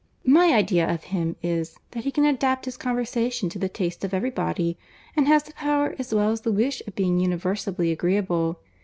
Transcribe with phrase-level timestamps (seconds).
[0.25, 4.15] "My idea of him is, that he can adapt his conversation to the taste of
[4.15, 4.79] every body,
[5.15, 8.59] and has the power as well as the wish of being universally agreeable.